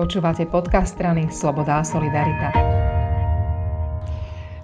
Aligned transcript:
Počúvate 0.00 0.48
podcast 0.48 0.96
strany 0.96 1.28
Sloboda 1.28 1.76
a 1.76 1.84
Solidarita. 1.84 2.48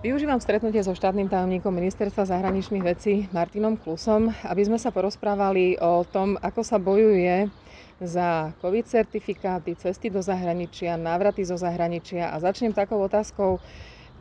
Využívam 0.01 0.41
stretnutie 0.41 0.81
so 0.81 0.97
štátnym 0.97 1.29
tajomníkom 1.29 1.77
Ministerstva 1.77 2.25
zahraničných 2.25 2.81
vecí 2.81 3.28
Martinom 3.36 3.76
Klusom, 3.76 4.33
aby 4.33 4.64
sme 4.64 4.80
sa 4.80 4.88
porozprávali 4.88 5.76
o 5.76 6.08
tom, 6.08 6.41
ako 6.41 6.64
sa 6.64 6.80
bojuje 6.80 7.52
za 8.00 8.57
COVID 8.64 8.88
certifikáty, 8.88 9.77
cesty 9.77 10.09
do 10.09 10.25
zahraničia, 10.25 10.96
návraty 10.96 11.45
zo 11.45 11.61
zahraničia 11.61 12.32
a 12.32 12.41
začnem 12.41 12.73
takou 12.73 12.96
otázkou, 13.05 13.61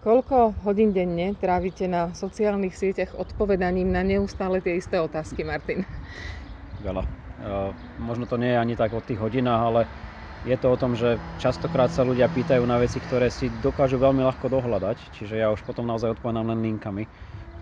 koľko 0.04 0.52
hodín 0.68 0.92
denne 0.92 1.32
trávite 1.40 1.88
na 1.88 2.12
sociálnych 2.12 2.76
sieťach 2.76 3.16
odpovedaním 3.16 3.88
na 3.88 4.04
neustále 4.04 4.60
tie 4.60 4.84
isté 4.84 5.00
otázky, 5.00 5.48
Martin? 5.48 5.88
Veľa. 6.84 7.08
Uh, 7.40 7.72
možno 8.04 8.28
to 8.28 8.36
nie 8.36 8.52
je 8.52 8.60
ani 8.60 8.76
tak 8.76 8.92
o 8.92 9.00
tých 9.00 9.24
hodinách, 9.24 9.64
ale 9.64 9.82
je 10.46 10.56
to 10.62 10.68
o 10.70 10.78
tom, 10.78 10.94
že 10.94 11.18
častokrát 11.42 11.90
sa 11.90 12.06
ľudia 12.06 12.30
pýtajú 12.30 12.62
na 12.70 12.78
veci, 12.78 13.02
ktoré 13.02 13.34
si 13.34 13.50
dokážu 13.50 13.98
veľmi 13.98 14.22
ľahko 14.22 14.46
dohľadať, 14.46 15.10
čiže 15.10 15.42
ja 15.42 15.50
už 15.50 15.66
potom 15.66 15.90
naozaj 15.90 16.22
odpovedám 16.22 16.54
len 16.54 16.62
linkami, 16.62 17.10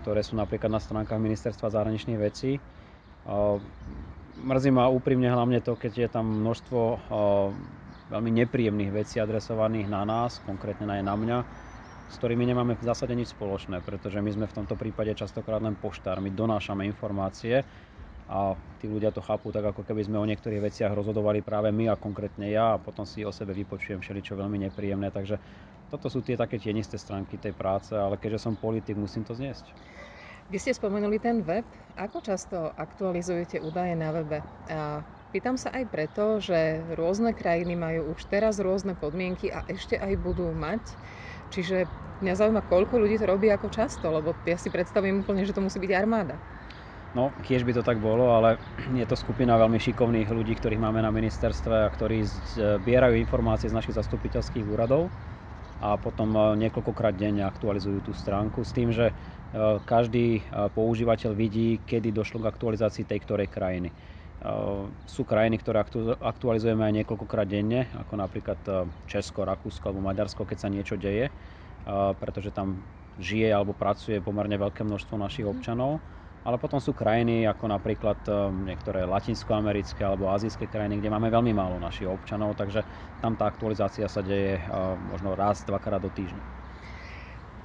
ktoré 0.04 0.20
sú 0.20 0.36
napríklad 0.36 0.68
na 0.68 0.76
stránkach 0.76 1.16
Ministerstva 1.16 1.72
zahraničných 1.72 2.20
vecí. 2.20 2.60
Mrzí 4.36 4.68
ma 4.68 4.92
úprimne 4.92 5.32
hlavne 5.32 5.64
to, 5.64 5.80
keď 5.80 5.92
je 5.96 6.08
tam 6.12 6.44
množstvo 6.44 6.80
veľmi 8.12 8.30
nepríjemných 8.44 8.92
vecí 8.92 9.16
adresovaných 9.16 9.88
na 9.88 10.04
nás, 10.04 10.44
konkrétne 10.44 10.84
aj 10.84 11.02
na 11.08 11.14
mňa, 11.16 11.38
s 12.04 12.14
ktorými 12.20 12.44
nemáme 12.44 12.76
v 12.76 12.84
zásade 12.84 13.16
nič 13.16 13.32
spoločné, 13.32 13.80
pretože 13.80 14.20
my 14.20 14.28
sme 14.28 14.44
v 14.44 14.56
tomto 14.60 14.76
prípade 14.76 15.16
častokrát 15.16 15.64
len 15.64 15.72
poštár, 15.72 16.20
my 16.20 16.28
donášame 16.28 16.84
informácie 16.84 17.64
a 18.24 18.56
tí 18.80 18.88
ľudia 18.88 19.12
to 19.12 19.20
chápu 19.20 19.52
tak, 19.52 19.64
ako 19.64 19.84
keby 19.84 20.04
sme 20.04 20.16
o 20.16 20.28
niektorých 20.28 20.64
veciach 20.64 20.92
rozhodovali 20.96 21.44
práve 21.44 21.68
my 21.72 21.92
a 21.92 22.00
konkrétne 22.00 22.48
ja 22.48 22.76
a 22.76 22.80
potom 22.80 23.04
si 23.04 23.20
o 23.24 23.32
sebe 23.32 23.52
vypočujem 23.52 24.00
všeličo 24.00 24.36
veľmi 24.36 24.64
nepríjemné. 24.68 25.12
Takže 25.12 25.40
toto 25.92 26.08
sú 26.08 26.24
tie 26.24 26.34
také 26.40 26.56
tienisté 26.56 26.96
stránky 26.96 27.36
tej 27.36 27.52
práce, 27.52 27.92
ale 27.92 28.16
keďže 28.16 28.48
som 28.48 28.56
politik, 28.56 28.96
musím 28.96 29.28
to 29.28 29.36
zniesť. 29.36 29.76
Vy 30.48 30.60
ste 30.60 30.76
spomenuli 30.76 31.16
ten 31.20 31.40
web. 31.44 31.64
Ako 31.96 32.20
často 32.20 32.68
aktualizujete 32.76 33.60
údaje 33.64 33.96
na 33.96 34.12
webe? 34.12 34.44
A 34.68 35.00
pýtam 35.32 35.56
sa 35.56 35.72
aj 35.72 35.84
preto, 35.88 36.36
že 36.40 36.84
rôzne 36.92 37.32
krajiny 37.32 37.76
majú 37.76 38.12
už 38.12 38.28
teraz 38.28 38.60
rôzne 38.60 38.92
podmienky 38.96 39.48
a 39.48 39.64
ešte 39.64 39.96
aj 39.96 40.20
budú 40.20 40.52
mať. 40.52 40.96
Čiže 41.48 41.88
mňa 42.20 42.34
zaujíma, 42.36 42.62
koľko 42.64 43.00
ľudí 43.00 43.16
to 43.20 43.28
robí 43.28 43.48
ako 43.48 43.72
často, 43.72 44.08
lebo 44.12 44.36
ja 44.44 44.56
si 44.60 44.68
predstavím 44.68 45.24
úplne, 45.24 45.48
že 45.48 45.56
to 45.56 45.64
musí 45.64 45.80
byť 45.80 45.92
armáda. 45.96 46.40
No, 47.14 47.30
tiež 47.46 47.62
by 47.62 47.78
to 47.78 47.86
tak 47.86 48.02
bolo, 48.02 48.34
ale 48.34 48.58
je 49.00 49.06
to 49.06 49.14
skupina 49.14 49.54
veľmi 49.54 49.78
šikovných 49.78 50.28
ľudí, 50.34 50.58
ktorých 50.58 50.82
máme 50.82 50.98
na 50.98 51.14
ministerstve 51.14 51.86
a 51.86 51.92
ktorí 51.92 52.26
zbierajú 52.26 53.14
informácie 53.22 53.70
z 53.70 53.76
našich 53.78 53.94
zastupiteľských 53.94 54.66
úradov 54.66 55.14
a 55.78 55.94
potom 55.98 56.34
e, 56.34 56.40
niekoľkokrát 56.66 57.14
denne 57.14 57.46
aktualizujú 57.46 58.10
tú 58.10 58.12
stránku 58.14 58.66
s 58.66 58.74
tým, 58.74 58.90
že 58.90 59.14
e, 59.14 59.14
každý 59.86 60.42
e, 60.42 60.70
používateľ 60.74 61.32
vidí, 61.38 61.82
kedy 61.86 62.10
došlo 62.10 62.42
k 62.42 62.50
aktualizácii 62.50 63.06
tej 63.06 63.20
ktorej 63.22 63.48
krajiny. 63.50 63.94
Sú 65.08 65.24
krajiny, 65.24 65.56
ktoré 65.56 65.80
aktualizujeme 66.20 66.84
aj 66.84 66.94
niekoľkokrát 67.00 67.48
denne, 67.48 67.88
ako 67.96 68.18
napríklad 68.18 68.60
Česko, 69.08 69.46
Rakúsko 69.46 69.88
alebo 69.88 70.04
Maďarsko, 70.04 70.44
keď 70.44 70.58
sa 70.58 70.68
niečo 70.68 71.00
deje, 71.00 71.32
pretože 72.20 72.52
tam 72.52 72.84
žije 73.16 73.48
alebo 73.48 73.72
pracuje 73.72 74.20
pomerne 74.20 74.60
veľké 74.60 74.84
množstvo 74.84 75.16
našich 75.16 75.48
občanov 75.48 76.04
ale 76.44 76.60
potom 76.60 76.76
sú 76.76 76.92
krajiny 76.92 77.48
ako 77.48 77.64
napríklad 77.72 78.20
um, 78.28 78.68
niektoré 78.68 79.08
latinskoamerické 79.08 80.04
alebo 80.04 80.28
azijské 80.28 80.68
krajiny, 80.68 81.00
kde 81.00 81.08
máme 81.08 81.32
veľmi 81.32 81.56
málo 81.56 81.80
našich 81.80 82.04
občanov, 82.04 82.52
takže 82.60 82.84
tam 83.24 83.32
tá 83.32 83.48
aktualizácia 83.48 84.04
sa 84.06 84.20
deje 84.20 84.60
uh, 84.60 84.94
možno 85.08 85.32
raz, 85.32 85.64
dvakrát 85.64 86.04
do 86.04 86.12
týždňa. 86.12 86.44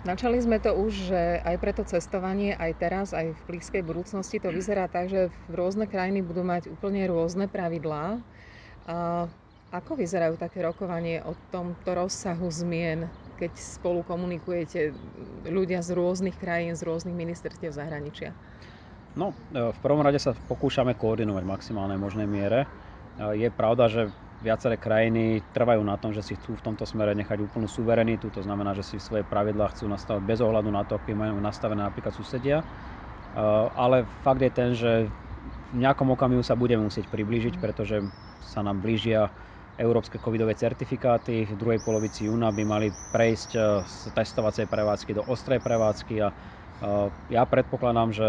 Načali 0.08 0.40
sme 0.40 0.64
to 0.64 0.72
už, 0.80 1.12
že 1.12 1.44
aj 1.44 1.56
preto 1.60 1.84
cestovanie, 1.84 2.56
aj 2.56 2.72
teraz, 2.80 3.12
aj 3.12 3.36
v 3.36 3.42
blízkej 3.52 3.84
budúcnosti 3.84 4.40
to 4.40 4.48
vyzerá 4.48 4.88
tak, 4.88 5.12
že 5.12 5.28
rôzne 5.52 5.92
krajiny 5.92 6.24
budú 6.24 6.48
mať 6.48 6.72
úplne 6.72 7.04
rôzne 7.04 7.52
pravidlá. 7.52 8.24
A 8.88 9.28
ako 9.76 10.00
vyzerajú 10.00 10.40
také 10.40 10.64
rokovanie 10.64 11.20
o 11.28 11.36
tomto 11.52 12.00
rozsahu 12.00 12.48
zmien, 12.48 13.12
keď 13.40 13.56
spolu 13.56 14.04
komunikujete 14.04 14.92
ľudia 15.48 15.80
z 15.80 15.96
rôznych 15.96 16.36
krajín, 16.36 16.76
z 16.76 16.84
rôznych 16.84 17.16
ministerstiev 17.16 17.72
zahraničia? 17.72 18.36
No, 19.16 19.32
e, 19.56 19.72
v 19.72 19.80
prvom 19.80 20.04
rade 20.04 20.20
sa 20.20 20.36
pokúšame 20.36 20.94
koordinovať 21.00 21.44
v 21.48 21.54
maximálnej 21.56 21.96
možnej 21.96 22.28
miere. 22.28 22.68
E, 23.16 23.40
je 23.40 23.50
pravda, 23.50 23.88
že 23.88 24.02
viaceré 24.40 24.76
krajiny 24.76 25.44
trvajú 25.52 25.84
na 25.84 25.96
tom, 26.00 26.12
že 26.12 26.24
si 26.24 26.36
chcú 26.36 26.56
v 26.60 26.64
tomto 26.64 26.84
smere 26.88 27.12
nechať 27.16 27.40
úplnú 27.44 27.68
suverenitu, 27.68 28.32
to 28.32 28.40
znamená, 28.44 28.72
že 28.76 28.84
si 28.88 28.96
svoje 29.00 29.28
pravidlá 29.28 29.72
chcú 29.76 29.88
nastavať 29.92 30.22
bez 30.24 30.40
ohľadu 30.40 30.70
na 30.72 30.84
to, 30.88 31.00
aké 31.00 31.16
majú 31.16 31.40
nastavené 31.40 31.84
napríklad 31.84 32.12
susedia. 32.12 32.62
E, 32.62 32.66
ale 33.72 34.06
fakt 34.20 34.44
je 34.44 34.52
ten, 34.52 34.70
že 34.76 34.92
v 35.72 35.78
nejakom 35.80 36.12
okamihu 36.14 36.44
sa 36.44 36.60
budeme 36.60 36.84
musieť 36.84 37.08
priblížiť, 37.08 37.58
pretože 37.64 38.04
sa 38.44 38.60
nám 38.64 38.84
blížia 38.84 39.32
európske 39.80 40.20
covidové 40.20 40.60
certifikáty. 40.60 41.48
V 41.48 41.56
druhej 41.56 41.80
polovici 41.80 42.28
júna 42.28 42.52
by 42.52 42.64
mali 42.68 42.88
prejsť 42.92 43.52
z 43.88 44.12
testovacej 44.12 44.68
prevádzky 44.68 45.16
do 45.16 45.24
ostrej 45.24 45.64
prevádzky 45.64 46.16
a 46.20 46.30
ja 47.32 47.44
predpokladám, 47.48 48.12
že 48.12 48.28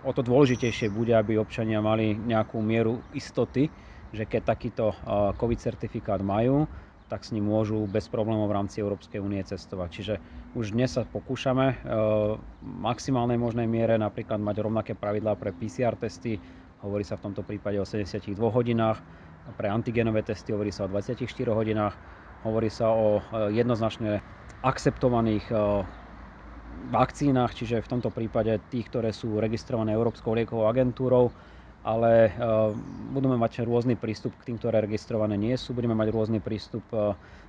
o 0.00 0.12
to 0.12 0.24
dôležitejšie 0.24 0.88
bude, 0.88 1.12
aby 1.12 1.36
občania 1.36 1.84
mali 1.84 2.16
nejakú 2.16 2.60
mieru 2.64 3.04
istoty, 3.12 3.72
že 4.12 4.24
keď 4.24 4.56
takýto 4.56 4.96
COVID 5.36 5.60
certifikát 5.60 6.20
majú, 6.20 6.68
tak 7.08 7.24
s 7.24 7.36
ním 7.36 7.48
môžu 7.48 7.84
bez 7.84 8.08
problémov 8.08 8.48
v 8.48 8.56
rámci 8.56 8.80
Európskej 8.80 9.20
únie 9.20 9.40
cestovať. 9.44 9.88
Čiže 9.92 10.14
už 10.56 10.72
dnes 10.72 10.96
sa 10.96 11.04
pokúšame 11.04 11.84
v 11.84 12.40
maximálnej 12.64 13.36
možnej 13.36 13.68
miere 13.68 14.00
napríklad 14.00 14.40
mať 14.40 14.56
rovnaké 14.64 14.92
pravidlá 14.96 15.36
pre 15.36 15.52
PCR 15.52 15.96
testy, 16.00 16.40
hovorí 16.80 17.04
sa 17.04 17.16
v 17.16 17.28
tomto 17.28 17.44
prípade 17.44 17.80
o 17.80 17.84
72 17.88 18.32
hodinách, 18.36 19.04
pre 19.52 19.68
antigenové 19.68 20.24
testy 20.24 20.56
hovorí 20.56 20.72
sa 20.72 20.88
o 20.88 20.92
24 20.92 21.20
hodinách, 21.52 22.00
hovorí 22.40 22.72
sa 22.72 22.92
o 22.92 23.20
jednoznačne 23.52 24.24
akceptovaných 24.64 25.52
vakcínach, 26.88 27.52
čiže 27.52 27.84
v 27.84 27.90
tomto 27.90 28.08
prípade 28.08 28.56
tých, 28.72 28.88
ktoré 28.88 29.12
sú 29.12 29.36
registrované 29.36 29.92
Európskou 29.92 30.32
liekovou 30.32 30.68
agentúrou, 30.68 31.32
ale 31.84 32.32
uh, 32.32 32.72
budeme 33.12 33.36
mať 33.36 33.60
rôzny 33.68 34.00
prístup 34.00 34.40
k 34.40 34.52
tým, 34.52 34.56
ktoré 34.56 34.80
registrované 34.80 35.36
nie 35.36 35.52
sú. 35.60 35.76
Budeme 35.76 35.92
mať 35.92 36.08
rôzny 36.12 36.40
prístup 36.40 36.88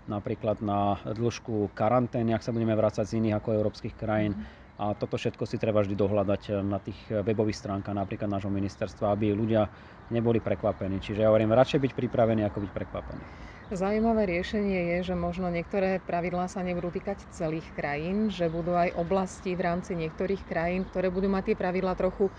napríklad 0.05 0.61
na 0.61 0.99
dĺžku 1.07 1.71
karantény, 1.73 2.35
ak 2.35 2.45
sa 2.45 2.53
budeme 2.53 2.75
vrácať 2.77 3.05
z 3.07 3.17
iných 3.23 3.39
ako 3.41 3.49
európskych 3.57 3.95
krajín. 3.97 4.37
Mm. 4.37 4.64
A 4.75 4.91
toto 4.91 5.15
všetko 5.15 5.47
si 5.47 5.55
treba 5.55 5.79
vždy 5.79 5.95
dohľadať 5.95 6.41
e, 6.51 6.59
na 6.59 6.83
tých 6.83 6.99
webových 7.07 7.55
stránkach 7.55 7.95
napríklad 7.95 8.27
nášho 8.27 8.51
ministerstva, 8.51 9.15
aby 9.15 9.31
ľudia 9.31 9.71
neboli 10.11 10.43
prekvapení. 10.43 10.99
Čiže 10.99 11.23
ja 11.23 11.31
hovorím, 11.31 11.55
radšej 11.55 11.79
byť 11.79 11.91
pripravený, 11.95 12.43
ako 12.43 12.67
byť 12.67 12.71
prekvapený. 12.75 13.23
Zaujímavé 13.73 14.29
riešenie 14.29 14.93
je, 14.93 15.09
že 15.09 15.15
možno 15.17 15.49
niektoré 15.49 15.97
pravidlá 16.03 16.45
sa 16.51 16.61
nebudú 16.61 16.93
týkať 16.93 17.23
celých 17.33 17.65
krajín, 17.73 18.29
že 18.29 18.45
budú 18.45 18.77
aj 18.77 18.93
oblasti 18.93 19.57
v 19.57 19.65
rámci 19.65 19.97
niektorých 19.97 20.43
krajín, 20.45 20.85
ktoré 20.85 21.09
budú 21.09 21.31
mať 21.31 21.49
tie 21.49 21.55
pravidlá 21.57 21.97
trochu 21.97 22.29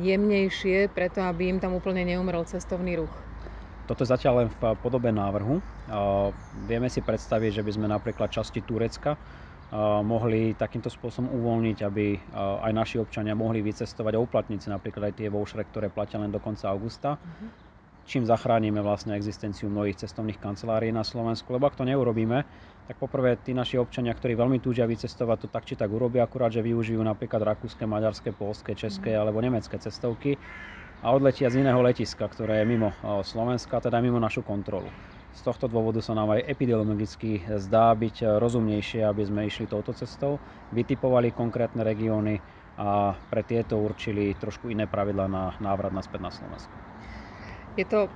jemnejšie, 0.00 0.90
preto 0.90 1.22
aby 1.22 1.54
im 1.54 1.58
tam 1.62 1.78
úplne 1.78 2.02
neumrel 2.02 2.42
cestovný 2.48 2.98
ruch. 2.98 3.14
Toto 3.86 4.02
je 4.02 4.10
zatiaľ 4.10 4.42
len 4.42 4.48
v 4.50 4.58
podobe 4.82 5.14
návrhu. 5.14 5.62
Vieme 6.66 6.88
si 6.90 6.98
predstaviť, 6.98 7.60
že 7.60 7.62
by 7.62 7.70
sme 7.76 7.86
napríklad 7.86 8.32
časti 8.32 8.64
Turecka 8.64 9.14
mohli 10.04 10.52
takýmto 10.52 10.92
spôsobom 10.92 11.32
uvoľniť, 11.32 11.78
aby 11.80 12.06
aj 12.36 12.72
naši 12.76 12.96
občania 13.00 13.32
mohli 13.32 13.64
vycestovať 13.64 14.12
a 14.14 14.22
uplatniť 14.22 14.58
si 14.60 14.68
napríklad 14.68 15.10
aj 15.10 15.14
tie 15.16 15.28
vouchere, 15.32 15.64
ktoré 15.64 15.88
platia 15.88 16.20
len 16.20 16.28
do 16.28 16.38
konca 16.38 16.68
augusta. 16.68 17.16
Uh-huh 17.16 17.72
čím 18.02 18.26
zachránime 18.26 18.82
vlastne 18.82 19.14
existenciu 19.14 19.70
mnohých 19.70 20.02
cestovných 20.06 20.42
kancelárií 20.42 20.90
na 20.90 21.06
Slovensku. 21.06 21.54
Lebo 21.54 21.70
ak 21.70 21.78
to 21.78 21.86
neurobíme, 21.86 22.42
tak 22.90 22.96
poprvé 22.98 23.38
tí 23.38 23.54
naši 23.54 23.78
občania, 23.78 24.10
ktorí 24.10 24.34
veľmi 24.34 24.58
túžia 24.58 24.90
vycestovať, 24.90 25.46
to 25.46 25.48
tak 25.48 25.64
či 25.64 25.78
tak 25.78 25.90
urobia, 25.90 26.26
akurát, 26.26 26.50
že 26.50 26.66
využijú 26.66 26.98
napríklad 26.98 27.42
rakúske, 27.46 27.86
maďarské, 27.86 28.34
polské, 28.34 28.74
české 28.74 29.14
mm. 29.14 29.18
alebo 29.22 29.38
nemecké 29.38 29.78
cestovky 29.78 30.34
a 31.02 31.10
odletia 31.14 31.50
z 31.50 31.62
iného 31.62 31.78
letiska, 31.82 32.26
ktoré 32.30 32.62
je 32.62 32.66
mimo 32.66 32.94
Slovenska, 33.26 33.82
teda 33.82 33.98
mimo 33.98 34.22
našu 34.22 34.46
kontrolu. 34.46 34.86
Z 35.32 35.40
tohto 35.48 35.64
dôvodu 35.64 36.04
sa 36.04 36.12
nám 36.12 36.36
aj 36.36 36.44
epidemiologicky 36.44 37.48
zdá 37.56 37.96
byť 37.96 38.36
rozumnejšie, 38.36 39.00
aby 39.00 39.22
sme 39.24 39.48
išli 39.48 39.64
touto 39.64 39.96
cestou, 39.96 40.44
vytipovali 40.68 41.32
konkrétne 41.32 41.80
regióny 41.80 42.44
a 42.76 43.16
pre 43.32 43.40
tieto 43.40 43.80
určili 43.80 44.36
trošku 44.36 44.68
iné 44.68 44.84
pravidla 44.84 45.32
na 45.32 45.56
návrat 45.56 45.88
naspäť 45.88 46.20
na 46.20 46.28
Slovensko. 46.28 46.76
Je 47.72 47.88
to 47.88 48.12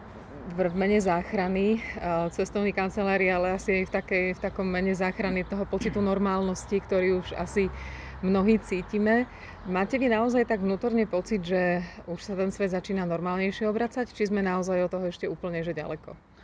v 0.53 0.69
mene 0.77 1.01
záchrany 1.01 1.81
cestovnej 2.29 2.77
kancelárie, 2.77 3.33
ale 3.33 3.57
asi 3.57 3.81
aj 3.81 3.85
v, 3.89 3.93
takej, 3.97 4.25
v 4.37 4.41
takom 4.45 4.69
mene 4.69 4.93
záchrany 4.93 5.49
toho 5.49 5.65
pocitu 5.65 6.05
normálnosti, 6.05 6.77
ktorý 6.77 7.25
už 7.25 7.33
asi 7.33 7.73
mnohí 8.21 8.61
cítime. 8.61 9.33
Máte 9.65 9.97
vy 9.97 10.13
naozaj 10.13 10.45
tak 10.45 10.61
vnútorne 10.61 11.09
pocit, 11.09 11.41
že 11.41 11.81
už 12.05 12.21
sa 12.21 12.37
ten 12.37 12.53
svet 12.53 12.77
začína 12.77 13.09
normálnejšie 13.09 13.65
obracať, 13.65 14.13
či 14.13 14.29
sme 14.29 14.45
naozaj 14.45 14.85
od 14.85 14.93
toho 14.93 15.09
ešte 15.09 15.25
úplne 15.25 15.65
že 15.65 15.73
ďaleko? 15.73 16.36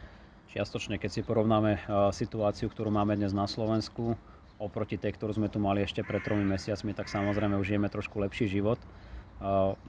Čiastočne, 0.53 1.01
keď 1.01 1.11
si 1.17 1.21
porovnáme 1.25 1.81
situáciu, 2.13 2.69
ktorú 2.69 2.93
máme 2.93 3.17
dnes 3.17 3.33
na 3.33 3.49
Slovensku, 3.49 4.21
oproti 4.61 5.01
tej, 5.01 5.17
ktorú 5.17 5.33
sme 5.41 5.49
tu 5.49 5.57
mali 5.57 5.81
ešte 5.81 6.05
pred 6.05 6.21
tromi 6.21 6.45
mesiacmi, 6.45 6.93
tak 6.93 7.09
samozrejme 7.09 7.57
už 7.57 7.73
žijeme 7.73 7.89
trošku 7.89 8.21
lepší 8.21 8.53
život. 8.53 8.77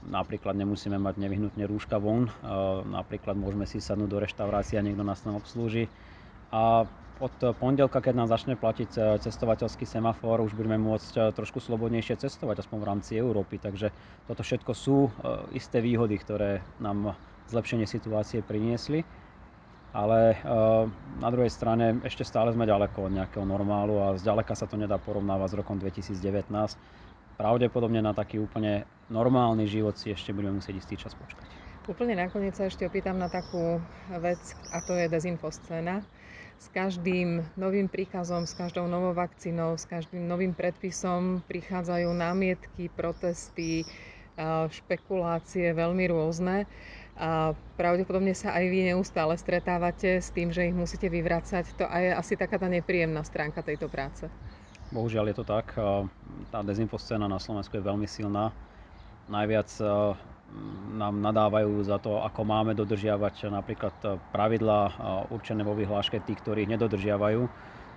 Napríklad 0.07 0.55
nemusíme 0.55 0.95
mať 0.95 1.19
nevyhnutne 1.19 1.67
rúška 1.67 1.99
von, 1.99 2.31
napríklad 2.87 3.35
môžeme 3.35 3.67
si 3.67 3.83
sadnúť 3.83 4.07
do 4.07 4.23
reštaurácie 4.23 4.79
a 4.79 4.85
niekto 4.87 5.03
nás 5.03 5.19
tam 5.19 5.35
obslúži. 5.35 5.91
A 6.55 6.87
od 7.19 7.35
pondelka, 7.59 7.99
keď 7.99 8.23
nám 8.23 8.31
začne 8.31 8.55
platiť 8.55 9.19
cestovateľský 9.19 9.83
semafor, 9.83 10.39
už 10.47 10.55
budeme 10.55 10.79
môcť 10.79 11.35
trošku 11.35 11.59
slobodnejšie 11.59 12.23
cestovať, 12.23 12.63
aspoň 12.63 12.77
v 12.79 12.87
rámci 12.87 13.11
Európy. 13.19 13.59
Takže 13.59 13.91
toto 14.31 14.47
všetko 14.47 14.71
sú 14.71 15.11
isté 15.51 15.83
výhody, 15.83 16.15
ktoré 16.15 16.63
nám 16.79 17.19
zlepšenie 17.51 17.83
situácie 17.83 18.39
priniesli. 18.39 19.03
Ale 19.93 20.41
na 21.21 21.29
druhej 21.29 21.53
strane 21.53 22.01
ešte 22.01 22.25
stále 22.25 22.49
sme 22.49 22.65
ďaleko 22.65 23.07
od 23.07 23.13
nejakého 23.13 23.45
normálu 23.45 24.01
a 24.01 24.17
zďaleka 24.17 24.57
sa 24.57 24.65
to 24.65 24.73
nedá 24.73 24.97
porovnávať 24.97 25.53
s 25.53 25.57
rokom 25.61 25.77
2019. 25.77 26.49
Pravdepodobne 27.37 28.01
na 28.01 28.17
taký 28.17 28.41
úplne 28.41 28.89
normálny 29.13 29.69
život 29.69 29.93
si 29.93 30.09
ešte 30.09 30.33
budeme 30.33 30.57
musieť 30.57 30.81
istý 30.81 30.97
čas 30.97 31.13
počkať. 31.13 31.45
Úplne 31.83 32.15
nakoniec 32.15 32.55
sa 32.57 32.65
ešte 32.65 32.87
opýtam 32.87 33.19
na 33.19 33.27
takú 33.27 33.83
vec, 34.07 34.55
a 34.71 34.79
to 34.79 34.95
je 34.95 35.11
dezinfoscéna 35.11 36.01
s 36.55 36.71
každým 36.71 37.43
novým 37.59 37.91
príkazom, 37.91 38.47
s 38.47 38.55
každou 38.55 38.87
novou 38.87 39.11
vakcínou, 39.11 39.75
s 39.75 39.83
každým 39.83 40.23
novým 40.23 40.55
predpisom 40.55 41.43
prichádzajú 41.43 42.07
námietky, 42.15 42.87
protesty, 42.87 43.83
špekulácie 44.69 45.73
veľmi 45.73 46.05
rôzne. 46.09 46.65
A 47.13 47.53
pravdepodobne 47.77 48.33
sa 48.33 48.57
aj 48.57 48.65
vy 48.73 48.89
neustále 48.89 49.37
stretávate 49.37 50.17
s 50.17 50.33
tým, 50.33 50.49
že 50.49 50.65
ich 50.69 50.75
musíte 50.75 51.05
vyvracať. 51.09 51.77
To 51.77 51.85
je 51.85 52.09
asi 52.09 52.33
taká 52.33 52.57
tá 52.57 52.65
nepríjemná 52.65 53.21
stránka 53.21 53.61
tejto 53.61 53.85
práce. 53.85 54.25
Bohužiaľ 54.89 55.29
je 55.29 55.37
to 55.37 55.45
tak. 55.45 55.77
Tá 56.49 56.59
dezinfoscéna 56.65 57.29
na 57.29 57.37
Slovensku 57.37 57.77
je 57.77 57.85
veľmi 57.85 58.09
silná. 58.09 58.49
Najviac 59.29 59.69
nám 60.93 61.15
nadávajú 61.21 61.81
za 61.81 61.97
to, 61.97 62.21
ako 62.21 62.41
máme 62.45 62.77
dodržiavať 62.77 63.49
napríklad 63.49 63.93
pravidlá 64.33 64.81
určené 65.33 65.65
vo 65.65 65.73
vyhláške 65.73 66.21
tých, 66.21 66.41
ktorých 66.41 66.77
nedodržiavajú. 66.77 67.41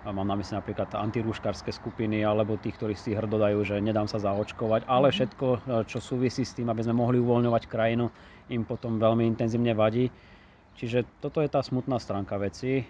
Mám 0.06 0.26
na 0.26 0.38
mysli 0.38 0.54
napríklad 0.54 0.94
antirúškarské 0.94 1.74
skupiny 1.74 2.22
alebo 2.22 2.54
tých, 2.54 2.78
ktorí 2.78 2.94
si 2.94 3.18
hrdodajú, 3.18 3.58
že 3.66 3.82
nedám 3.82 4.06
sa 4.06 4.22
zaočkovať, 4.22 4.86
ale 4.86 5.10
mhm. 5.10 5.14
všetko, 5.14 5.46
čo 5.90 5.98
súvisí 5.98 6.46
s 6.46 6.54
tým, 6.54 6.70
aby 6.70 6.86
sme 6.86 6.94
mohli 6.94 7.18
uvoľňovať 7.18 7.66
krajinu, 7.66 8.14
im 8.54 8.62
potom 8.62 9.02
veľmi 9.02 9.26
intenzívne 9.26 9.74
vadí. 9.74 10.14
Čiže 10.76 11.08
toto 11.24 11.40
je 11.40 11.48
tá 11.48 11.64
smutná 11.64 11.96
stránka 11.96 12.36
veci. 12.36 12.84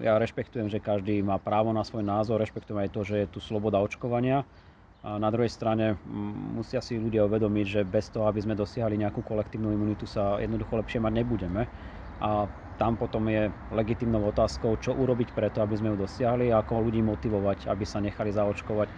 Ja 0.00 0.16
rešpektujem, 0.16 0.72
že 0.72 0.80
každý 0.80 1.20
má 1.20 1.36
právo 1.36 1.68
na 1.68 1.84
svoj 1.84 2.00
názor, 2.00 2.40
rešpektujem 2.40 2.80
aj 2.80 2.90
to, 2.96 3.00
že 3.04 3.16
je 3.20 3.26
tu 3.28 3.44
sloboda 3.44 3.76
očkovania 3.76 4.48
a 5.00 5.16
na 5.16 5.32
druhej 5.32 5.48
strane 5.48 5.96
musia 6.56 6.84
si 6.84 7.00
ľudia 7.00 7.24
uvedomiť, 7.24 7.66
že 7.68 7.80
bez 7.88 8.12
toho, 8.12 8.28
aby 8.28 8.40
sme 8.44 8.52
dosiahli 8.52 9.00
nejakú 9.00 9.24
kolektívnu 9.24 9.72
imunitu, 9.72 10.04
sa 10.04 10.36
jednoducho 10.40 10.76
lepšie 10.76 11.00
mať 11.00 11.12
nebudeme. 11.24 11.72
A 12.20 12.48
tam 12.80 12.96
potom 12.96 13.28
je 13.28 13.52
legitimnou 13.68 14.24
otázkou, 14.24 14.80
čo 14.80 14.96
urobiť 14.96 15.36
preto, 15.36 15.60
aby 15.60 15.76
sme 15.76 15.92
ju 15.92 16.00
dosiahli 16.00 16.48
a 16.48 16.64
ako 16.64 16.88
ľudí 16.88 17.04
motivovať, 17.04 17.68
aby 17.68 17.84
sa 17.84 18.00
nechali 18.00 18.32
zaočkovať 18.32 18.88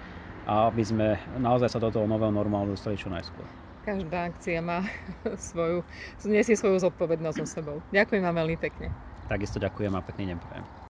a 0.47 0.71
aby 0.71 0.83
sme 0.87 1.07
naozaj 1.35 1.67
sa 1.67 1.83
do 1.83 1.91
toho 1.91 2.07
nového 2.07 2.31
normálu 2.31 2.79
dostali 2.79 2.95
čo 2.95 3.11
najskôr. 3.11 3.51
Každá 3.83 4.31
akcia 4.31 4.63
má 4.63 4.87
svoju, 5.51 5.83
nesie 6.31 6.55
svoju 6.55 6.79
zodpovednosť 6.79 7.39
so 7.43 7.47
sebou. 7.51 7.77
Ďakujem 7.91 8.23
vám 8.23 8.47
veľmi 8.47 8.57
pekne. 8.63 8.95
Takisto 9.27 9.59
ďakujem 9.59 9.91
a 9.99 10.01
pekný 10.07 10.31
deň 10.31 10.39
prajem. 10.39 10.82